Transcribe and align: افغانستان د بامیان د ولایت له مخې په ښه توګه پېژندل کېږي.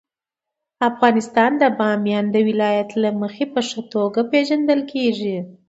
افغانستان 0.89 1.51
د 1.61 1.63
بامیان 1.79 2.25
د 2.31 2.37
ولایت 2.47 2.89
له 3.01 3.09
مخې 3.21 3.45
په 3.53 3.61
ښه 3.67 3.81
توګه 3.93 4.19
پېژندل 4.31 4.79
کېږي. 4.91 5.37